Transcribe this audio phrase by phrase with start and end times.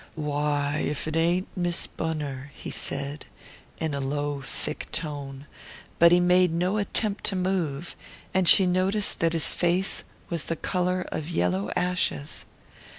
[0.15, 3.27] "Why, if it ain't Miss Bunner!" he said,
[3.79, 5.45] in a low thick tone;
[5.99, 7.95] but he made no attempt to move,
[8.33, 12.47] and she noticed that his face was the colour of yellow ashes.